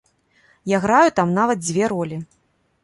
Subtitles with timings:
[0.75, 2.21] Я граю там нават дзве ролі.